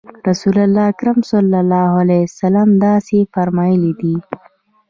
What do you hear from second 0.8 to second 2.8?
اکرم صلی الله علیه وسلم